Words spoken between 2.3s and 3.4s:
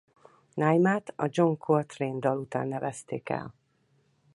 után nevezték